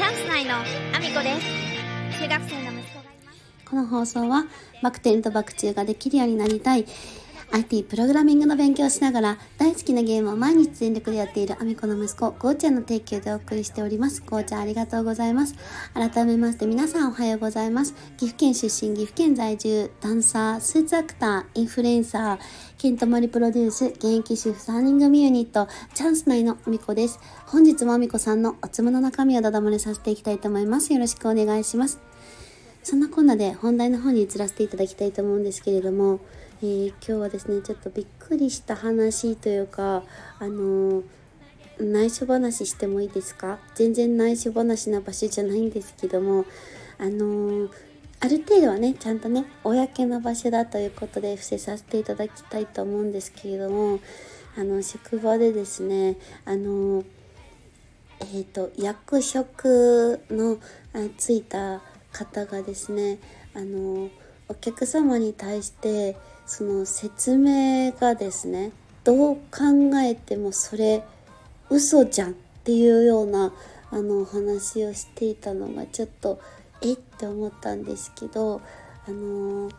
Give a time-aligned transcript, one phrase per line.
[0.00, 2.22] チャンス内のアミコです。
[2.22, 3.68] 中学生の息子がいます。
[3.68, 4.46] この放送は
[4.82, 6.86] バク転とバク宙ができるようになりたい
[7.52, 14.22] IT プログラミングの勉強をしながら大好きなゲームを毎日全力でやっているアミコの息子、ゴーちゃんの提供でお送りしております。
[14.24, 15.56] ゴーちゃんありがとうございます。
[15.92, 17.94] 改めまして皆さんおはようございます。
[18.18, 22.38] 岐阜県出身、岐阜県在住、ダンサー、スーツアクター、インフルエンサー、
[22.78, 27.18] ケントモリプロデュース、現役主婦3人組ユニット、チャンス内のアミコです。
[27.46, 30.92] 本日もアミコさんのおつむの中身をだだ漏れさせていきたいと思います。
[30.92, 31.98] よろしくお願いします。
[32.82, 36.20] そんなこんなで本題の方に移らせていただきたいと思うんですけれども、
[36.62, 40.02] えー、今日はですねちょっとびっくりした話というか
[40.38, 41.04] あのー、
[41.80, 43.58] 内緒話してもいいですか？
[43.74, 46.44] 全然内緒話な場所じゃないんですけども
[46.98, 47.70] あのー、
[48.20, 54.00] ある程度はねちゃんとね公の場所だということで伏せさせていただきたいと思うんですけれども
[54.58, 57.04] あの職場でですねあの
[58.22, 60.58] えーと、役職の
[61.16, 61.80] ついた
[62.12, 63.18] 方がですね
[63.54, 64.10] あの
[64.50, 68.72] お客様に対してその説明がですね
[69.04, 71.04] どう考えてもそれ
[71.70, 72.34] 嘘じゃんっ
[72.64, 73.52] ていうような
[73.92, 76.40] あの話をしていたのがちょっと
[76.82, 78.60] えって思ったんですけど
[79.06, 79.70] あの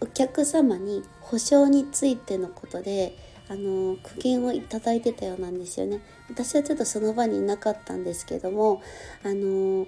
[0.00, 3.16] お客様に保証についてのことで
[3.48, 6.00] あの苦言をいただいてたようなんですよね。
[6.28, 8.82] 私はちょっとその場にいなかったんですけども
[9.24, 9.86] あの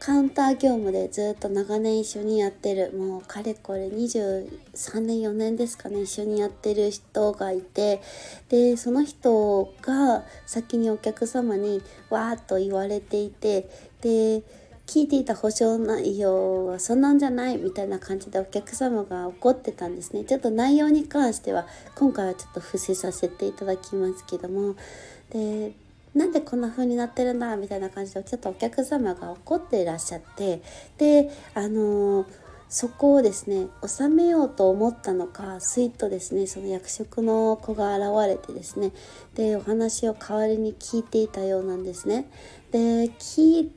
[0.00, 2.92] カウンター業務でずっと長年一緒にやってる。
[2.96, 6.02] もうかれこれ23年4年ですかね。
[6.02, 8.00] 一緒にやってる人がいて。
[8.48, 13.68] でその人が先にお客様にわーっと言われていて。
[14.00, 14.42] で
[14.86, 20.24] 聞いていた保証内容はそんなんじゃないみたいな感じでお客様が怒ってたんですね。
[20.24, 24.76] ちょっと内容に関しては今回はちょっと伏せさせていただきますけども。
[25.28, 25.74] で
[26.14, 30.62] なんでこんな風になってるんだみたいな感じでちょっとお客様が怒っていらっしゃって
[30.98, 32.26] であのー、
[32.68, 38.92] そこをですね収めようと思ったのかスイートですねその役職の子が現れてですね
[39.34, 42.30] でお話を代わりに聞いていたようなんですね。
[42.70, 43.72] で聞い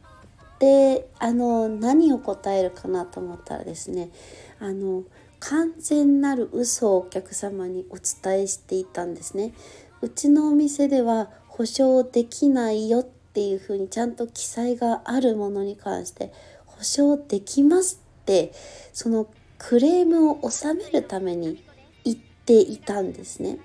[0.60, 4.10] てあの何を答えるかなと思ったらですね
[4.60, 5.04] あの
[5.40, 9.54] 完全なる嘘をお客様にお伝えしていたんですね。
[10.02, 11.30] うちのお店では
[11.62, 16.34] 保証できないよっていうふうにちゃんと記載があるものに関して
[16.66, 18.52] 保証できますって
[18.94, 19.28] その
[19.60, 21.64] クレームを収めるために
[22.04, 23.60] 言っていたんですね。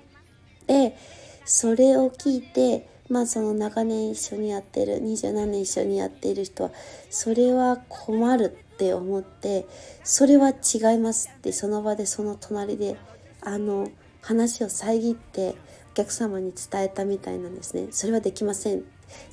[0.67, 0.95] で
[1.43, 6.71] それを聞いてまあその長年一緒にやってる27年一緒にやっている人は
[7.09, 9.65] それは困るって思って
[10.03, 12.95] それは違いますってその場でその隣で
[13.41, 13.89] あの
[14.27, 15.55] 話を遮って
[15.91, 17.87] お客様に伝えたみたいなんですね。
[17.91, 18.83] それはできません。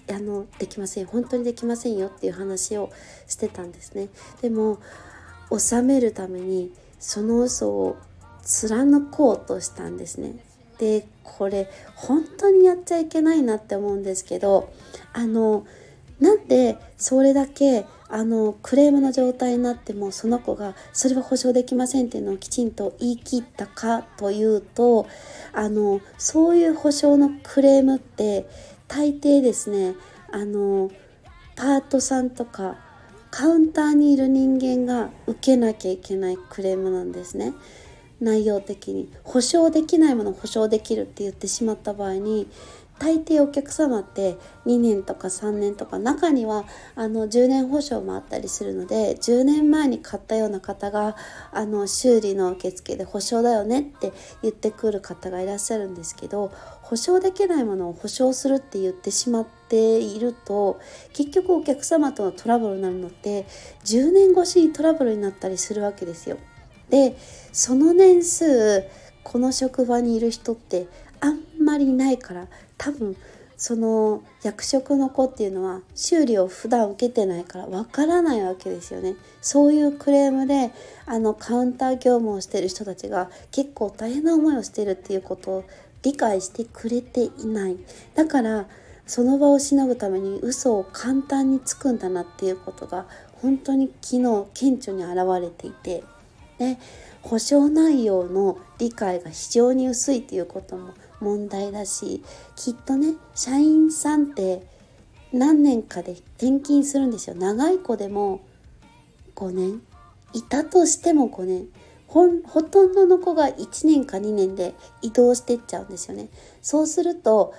[0.09, 1.06] あのできません。
[1.06, 2.93] 本当にできませんよっていう話を
[3.27, 4.09] してたんですね。
[4.41, 4.78] でも
[5.56, 7.97] 収めるためにその嘘を
[8.44, 10.37] 貫こうとしたんですね。
[10.78, 14.72] でこれ本当にやっちゃいけないなって思うんですけど
[15.12, 15.66] あの
[16.21, 17.84] なんでそれだけ
[18.15, 25.09] あのクレームの状態になってもその子がそれは保証できませんっていうのをきちんと言い切ったかというと
[25.53, 28.49] あのそういう保証のクレームって
[28.87, 29.97] 大抵ですね
[30.31, 30.93] あの
[31.57, 32.77] パートさんとか
[33.33, 37.53] カウンターにいる人間が受けなきゃいけないクレームなんですね。
[38.21, 39.11] 内容的に。
[39.25, 42.47] 保証できないものを保証できるって言ってしまった場合に
[42.99, 51.16] 大抵お客様って2年とか3年とか中にはあの10年保証もあったりするので10年前に買ったような方が
[51.53, 54.12] あの修理の受付で保証だよねって
[54.43, 60.78] 言ってくる方がいらっしゃるんですけど保証できないものを保証するって言ってしまっていると
[61.12, 63.47] 結局お客様とのトラブルになるのって
[63.84, 66.38] 10年越しにトラブルになったりするわけですよ。
[66.91, 67.16] で
[67.53, 68.84] その年数
[69.25, 70.87] この職場にいる人って
[71.21, 72.49] あんまりないから
[72.79, 73.17] 多分
[73.57, 79.15] その役職の子っていうのは修理を普段受けてないからわからないわけですよね。
[79.41, 80.71] そういうクレームで
[81.06, 85.65] あのカウンター業務をしてる人たちが結構大変な思いをしてるっていうことを
[86.03, 87.76] 理解してくれていない。
[88.15, 88.67] だから
[89.06, 93.06] その場をしのぐために嘘を簡単につくんだなっていうことが
[93.41, 96.03] 本当に昨日顕著に現れていて。
[96.59, 96.79] で
[97.23, 100.93] 保証内容の理解が非常に薄いっていうことも
[101.25, 102.23] 問題だし
[102.55, 104.62] きっとね社員さんって
[105.32, 108.41] 何年かで転勤するんですよ長い子でも
[109.35, 109.82] 5年。
[110.32, 111.69] いたとしても5年。
[112.06, 116.29] ほほとんどの子が1年か2年で移動してっちゃうんですよね。
[116.62, 117.53] そうすると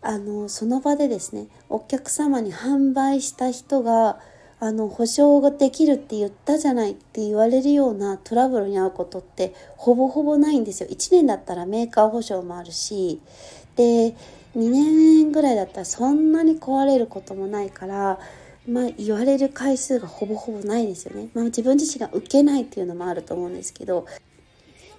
[0.00, 4.20] あのその場でですねお客様に販売した人が
[4.64, 10.88] あの保証ができるって言ったじゃないって言われるようなトラブルに遭うことってほぼほぼないんですよ。
[10.88, 13.20] 1年だったらメーカー保証もあるし
[13.74, 14.14] で
[14.54, 18.20] 2年ぐらいだったらそんなに壊れることもないから
[18.68, 21.30] まあ、言われる回数がほぼほぼないですよね。
[21.34, 24.06] まあ、自分自身が受けないっていうのもあると思うんですけど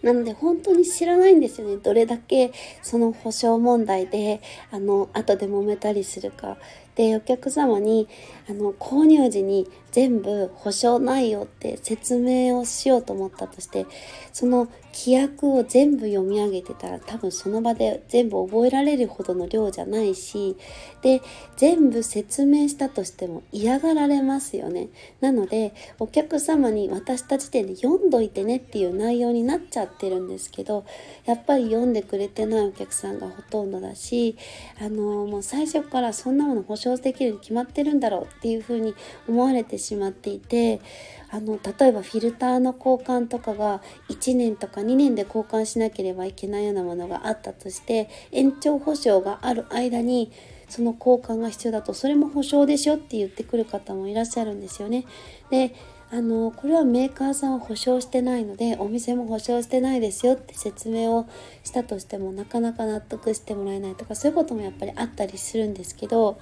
[0.02, 2.52] なので本当に知らないんですよねどれだけ
[2.82, 6.58] その保証問題であの後で揉めたりするか
[6.96, 8.08] でお客様に
[8.50, 13.86] あの購入時に全部保証内容って説明をしようと思ったとして
[14.32, 20.56] その規約を全部読み上げてたら多分その場で全部覚えられるほどの量じゃないし
[21.02, 21.22] で
[21.58, 24.90] 全部説明したとしても嫌がられますよね。
[25.20, 30.86] なのでお客様に渡した時点で読んどいてねっていう内容になっちゃってるんですけど
[31.26, 34.38] やっぱり読んでくれてないお客さんがほとんどだし
[34.80, 38.96] あのもう最初からそんなもの保証できるに決まってるんだろうっていうふうに
[39.28, 40.82] 思われてしまっていて
[41.30, 50.32] あの例えばフィルターの交換とかが1年とか2年で交換しなければいけないようなものがあったとして延長保証がある間に
[50.70, 55.06] その交換が必要だとそれも保証でしょって言ってくる方もいらっしゃるんですよね。
[55.50, 55.74] で
[56.14, 61.28] あのこれはメーカーさんは保証してないのでお店も保証してないですよって説明を
[61.64, 66.38] したとしてもなかなか納得してもらえないとかそういうこともやっぱりあったりするんですけど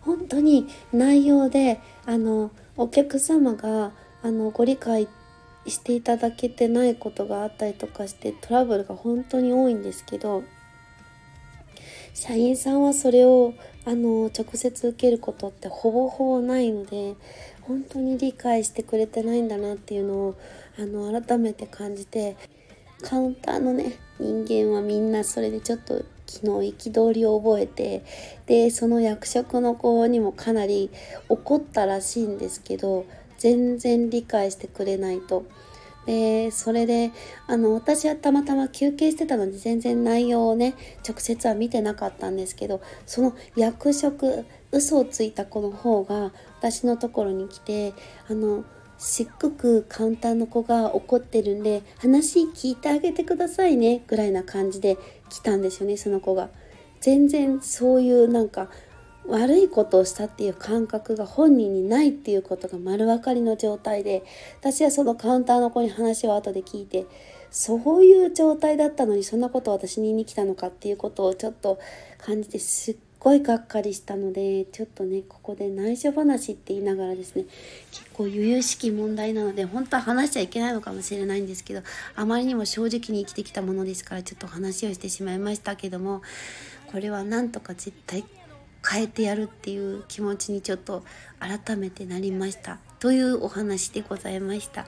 [0.00, 3.92] 本当に内容であのお客様が
[4.22, 5.08] あのご理解
[5.66, 10.42] していただけてないことがあったりとかしてトラブルが本当に多いんですけど
[12.14, 13.54] 社員さんはそれを
[13.84, 17.14] あの直接受けることってほぼほぼないので
[17.62, 20.38] 本当に理解してくれてないんだなっていうのを
[20.78, 22.36] あの改めて感じて
[23.02, 28.02] カウンターのね人間はみんなそれでちょっと昨日憤りを覚えて
[28.46, 30.90] でその役職の子にもかなり
[31.28, 33.04] 怒ったらしいんですけど
[33.38, 35.44] 全然理解してくれないと。
[36.06, 37.12] でそれで
[37.46, 40.74] あの私はたまたま休憩してたので全然内容をね
[41.06, 47.92] 直接は見てなかったんですけどその役職嘘をついた子の方が私のところに来て
[48.28, 48.64] あの
[49.00, 54.98] すっごくカウンターの子が怒ってるんで話聞いてあげてくださいねぐらいな感じで
[55.30, 56.50] 来たんですよねその子が。
[57.00, 58.68] 全然そういうなんか
[59.26, 64.22] 悪いことをしたっていう感覚が本人にないっていうことが丸分かりの状態で
[64.60, 67.06] 私はそのカウンターの子に話を後で聞いて
[67.50, 71.78] そういう状態だったのにそんなことを私に言いに来たのかっていうことをちょっと
[72.18, 77.44] 感じてすっごいがっかりしたのでちょっとねここで内緒話って言いながらですね
[77.92, 81.82] 結構悠々しき問題なので本当は話しちゃいけないのかもしれないんですけど
[82.16, 86.22] あまりにも正直に生きてきたものですからちょっと話をしてしまいましたけども
[86.90, 88.24] これはなんとか絶対
[88.88, 91.04] 変えてやるっていう気持ちにちょっと
[91.38, 94.86] 改めてなりましたというお話でございました。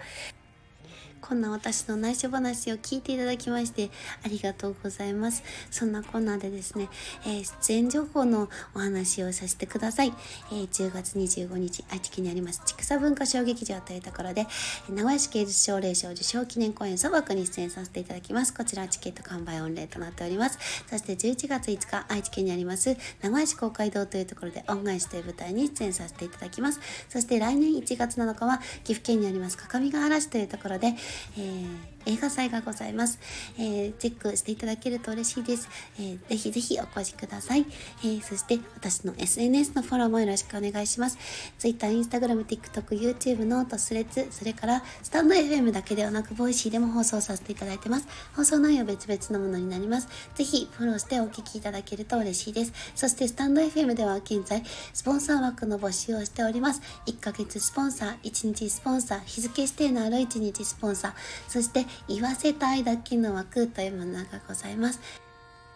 [1.23, 3.91] こんな私の内緒話を聞いていただきまして
[4.25, 5.45] ありがとうございます。
[5.71, 6.89] そんなこんなでですね、
[7.25, 10.13] えー、出演情報のお話をさせてください。
[10.51, 14.47] えー、10月25日、愛知県にあります、千草文化小劇場というところで、
[14.91, 18.53] 名古屋市芸術奨励賞受賞記念公演祖幕に出演させていただきます。
[18.53, 20.59] こちらチケット完売御礼となっております。
[20.91, 26.81] そして11月5日、愛知県にあります、名古屋市公会堂というところで恩返しという舞台に出演させていただきます。
[27.09, 30.95] そして来年1月7日は、岐阜県にあります、各務原市というところで、
[31.39, 33.19] えー映画祭がございます、
[33.59, 35.69] えー、チェックしていただけると嬉しいです、
[35.99, 37.67] えー、ぜひぜひお越しください、
[38.05, 41.19] えー、そして私の SNS のフォローもよろしくお願いします。
[41.59, 48.07] Twitter、Instagram、TikTok、YouTube、 note、 Threads それからスタンド FM だけではなく Voicy でも放送させていただいてます。
[48.35, 50.09] 放送内容別々のものになります。
[50.35, 52.73] ぜひフォローしてお聞きいただけると嬉しいです。
[52.95, 56.83] そしてスタンド FM では現在スポンサー枠の募集をしております。
[57.07, 61.13] 1ヶ月スポンサー1日スポンサー日付指定のある1日スポンサー。
[61.49, 65.01] そして言わせたいだけの枠というものがございます。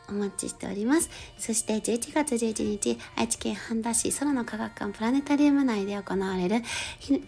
[0.08, 1.10] お待ちしております。
[1.38, 6.62] そして11月11日、愛知県半田市空の科学館プラネタリウム内で行われる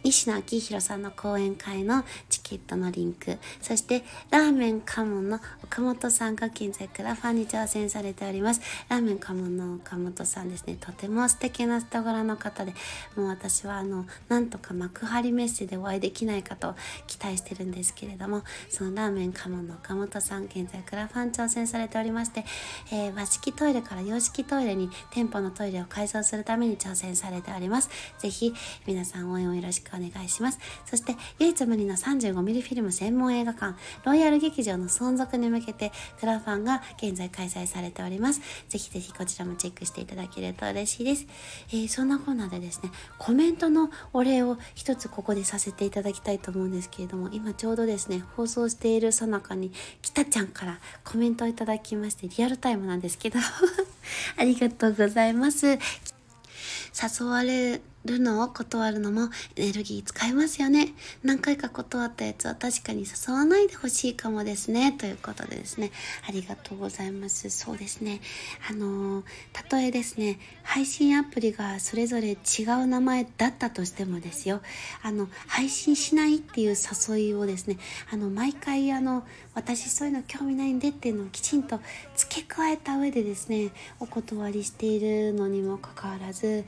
[0.03, 8.61] 西野昭弘さんの講演会のチケットのリンク、そしてラーメンカモンの岡本さんが現在クラファンに挑戦されております。
[8.89, 12.73] ラーメンカモンの岡本さんですね、とても素敵な人柄の方で、
[13.17, 16.75] もう私はあの、なんとか幕張メッセでお会いできないかと
[17.07, 22.45] 期待してるんですけれども、そのラーメンカモンの岡本さん、現在クラファン挑戦されておりまして、
[22.91, 27.91] えー、和式トイレから洋式トイレに店舗のトイレを改造するために挑戦されております。
[28.19, 28.55] ぜひ
[28.87, 30.59] 皆さん応援をよろしくお願いします。
[30.87, 38.41] そして唯一無二の 35mm フィルム専門映画館ロイヤル劇場の存続に向けてクラファンが現在開催されております。
[38.69, 41.27] ぜひぜひこちらもチェックしていただけると嬉しいです。
[41.71, 49.73] えー、そんなコーナーでですね、コメントのお礼を一つここでさせていただきたいと思うんですけれども、今ちょうどですね、放送しているさなかに、
[50.03, 53.39] きたちゃんからコメントをいただきまして、リアルタイムなんですけど
[54.37, 55.67] ありがとうございます。
[55.67, 60.95] 誘われるのを断るのもエネルギー使いますよね。
[61.23, 64.93] 何回か断ったやつは確かに誘わないでほしいかもですね。
[64.93, 65.93] ということでですね、
[66.29, 67.51] ありがとうございます。
[67.51, 68.21] そうですね。
[68.69, 74.61] あのー、たとえですね、配信アプリがそれぞれ違う名前だったとしてもですよ、
[75.03, 77.79] あの、配信しないっていう誘いをですね、
[78.11, 81.81] あの、毎回あの、私そういうの興味ないんでっていうのをきちんと
[82.17, 86.65] 付け加えた上でですね、お断りしているのにもかかわらず、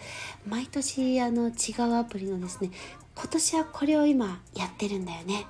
[0.47, 2.73] 毎年ああの違うアプリのですね
[3.15, 5.47] 今年はこれを今やってるんだよね。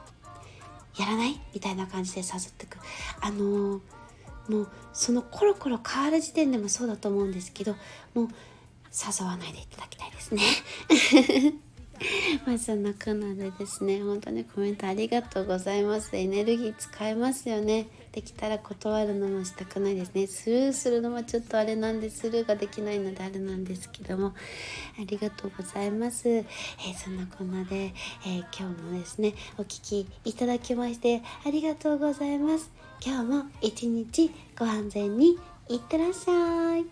[0.99, 1.41] やらない？
[1.55, 2.77] みたいな感じで誘ってく。
[3.23, 3.81] あのー、
[4.49, 7.77] もうそのコロコロ変わる時点でもそうだと思うんですけど
[8.13, 8.29] もう
[8.93, 10.43] 誘わないでいただきたいですね。
[12.45, 16.15] まあそんなこんなでですね本当にコメントありがとうございます。
[16.15, 17.87] エネルギー使えますよね。
[18.13, 20.27] できたら断るのもしたくないですね。
[20.27, 24.35] スルーするのもちょっとあれなんでスルーができないのであれなんですけども。
[24.99, 26.45] ありがとうございます、えー、
[26.95, 32.71] そんなこんなで、えー、今日もですねお聴きいただきましてありがとうございます。
[33.05, 35.39] 今日も一日ご安全に
[35.69, 36.85] いってらっしゃい。